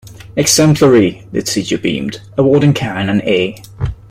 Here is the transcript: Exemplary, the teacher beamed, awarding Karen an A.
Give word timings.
Exemplary, 0.35 1.27
the 1.31 1.43
teacher 1.43 1.77
beamed, 1.77 2.23
awarding 2.35 2.73
Karen 2.73 3.07
an 3.07 3.21
A. 3.21 3.61